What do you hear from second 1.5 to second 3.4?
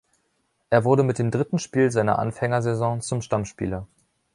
Spiel seiner Anfängersaison zum